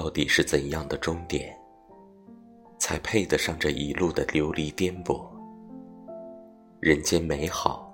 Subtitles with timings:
[0.00, 1.52] 到底是怎样的终点，
[2.78, 5.28] 才配得上这一路的流离颠簸？
[6.78, 7.92] 人间美好，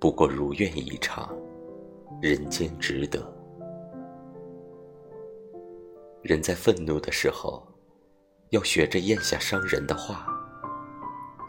[0.00, 1.30] 不过如愿以偿，
[2.22, 3.20] 人间值得。
[6.22, 7.68] 人在愤怒的时候，
[8.48, 10.26] 要学着咽下伤人的话，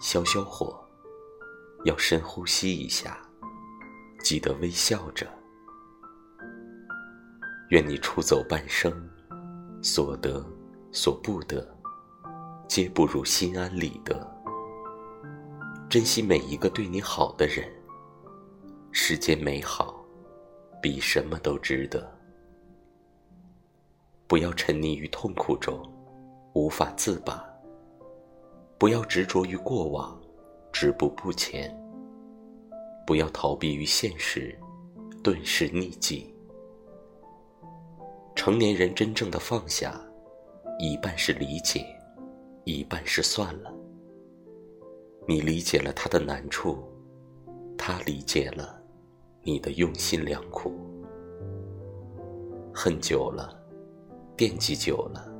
[0.02, 0.78] 消消火，
[1.86, 3.18] 要深呼吸一下，
[4.20, 5.26] 记得微笑着。
[7.70, 8.92] 愿你出走半生，
[9.84, 10.46] 所得
[10.92, 11.68] 所不得，
[12.68, 14.30] 皆不如心安理得。
[15.90, 17.68] 珍惜每一个对你好的人，
[18.92, 20.06] 世间美好，
[20.82, 22.16] 比什么都值得。
[24.28, 25.82] 不要沉溺于痛苦中，
[26.54, 27.44] 无法自拔；
[28.78, 30.22] 不要执着于过往，
[30.72, 31.70] 止步不前；
[33.08, 34.56] 不要逃避于现实，
[35.24, 36.32] 顿时匿迹。
[38.44, 40.04] 成年人真正的放下，
[40.80, 41.86] 一半是理解，
[42.64, 43.72] 一半是算了。
[45.28, 46.84] 你理解了他的难处，
[47.78, 48.82] 他理解了
[49.44, 50.74] 你的用心良苦。
[52.74, 53.56] 恨久了，
[54.36, 55.32] 惦记久了，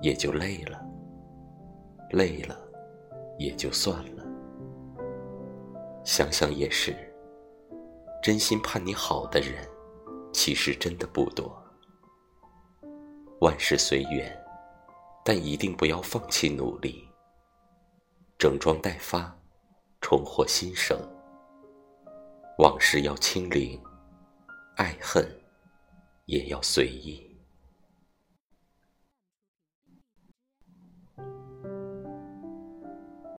[0.00, 0.82] 也就累了。
[2.10, 2.58] 累了，
[3.36, 4.24] 也就算了。
[6.04, 6.96] 想想也是，
[8.22, 9.62] 真心盼你好的人，
[10.32, 11.54] 其实真的不多。
[13.40, 14.30] 万事随缘，
[15.24, 17.08] 但一定不要放弃努力。
[18.38, 19.34] 整装待发，
[20.02, 20.98] 重获新生。
[22.58, 23.82] 往事要清零，
[24.76, 25.26] 爱恨
[26.26, 27.29] 也要随意。